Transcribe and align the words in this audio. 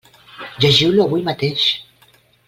Llegiu-lo 0.63 1.03
avui 1.03 1.21
mateix! 1.27 1.67